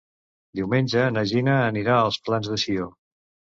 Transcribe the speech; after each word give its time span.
Diumenge 0.59 1.03
na 1.19 1.25
Gina 1.33 1.59
anirà 1.67 2.01
als 2.07 2.21
Plans 2.27 2.53
de 2.55 2.61
Sió. 2.67 2.93